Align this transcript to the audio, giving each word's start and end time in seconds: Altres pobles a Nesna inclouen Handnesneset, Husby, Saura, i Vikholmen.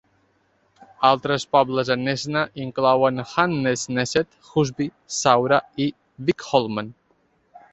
Altres 1.09 1.43
pobles 1.55 1.91
a 1.95 1.97
Nesna 2.05 2.41
inclouen 2.63 3.23
Handnesneset, 3.33 4.33
Husby, 4.55 4.89
Saura, 5.19 5.61
i 5.87 5.89
Vikholmen. 6.31 6.91